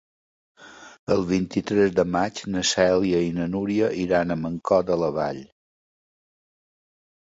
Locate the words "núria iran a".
3.53-4.41